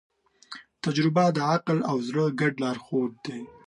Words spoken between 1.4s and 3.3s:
عقل او زړه ګډ لارښود